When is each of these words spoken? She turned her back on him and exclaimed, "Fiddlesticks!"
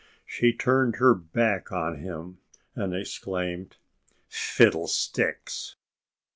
She 0.25 0.51
turned 0.51 0.95
her 0.95 1.13
back 1.13 1.71
on 1.71 1.99
him 1.99 2.39
and 2.73 2.91
exclaimed, 2.91 3.77
"Fiddlesticks!" 4.29 5.75